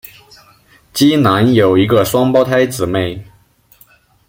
[0.93, 3.23] 基南有一个双胞胎姊妹。